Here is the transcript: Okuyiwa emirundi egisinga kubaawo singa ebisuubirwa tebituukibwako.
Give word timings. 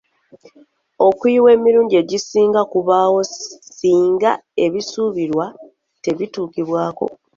Okuyiwa 1.07 1.49
emirundi 1.57 1.93
egisinga 2.01 2.61
kubaawo 2.71 3.19
singa 3.77 4.31
ebisuubirwa 4.65 5.45
tebituukibwako. 6.03 7.05